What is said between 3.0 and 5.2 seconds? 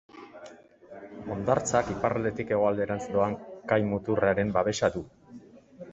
doan kai-muturraren babesa du.